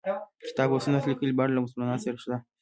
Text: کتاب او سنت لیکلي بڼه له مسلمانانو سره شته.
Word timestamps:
کتاب 0.47 0.69
او 0.73 0.79
سنت 0.85 1.03
لیکلي 1.09 1.33
بڼه 1.39 1.53
له 1.53 1.61
مسلمانانو 1.65 2.03
سره 2.05 2.17
شته. 2.23 2.35